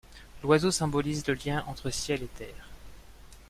[0.43, 2.67] L'oiseau symbolise le lien entre Ciel et Terre.